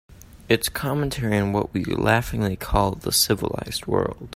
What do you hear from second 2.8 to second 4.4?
the civilized world.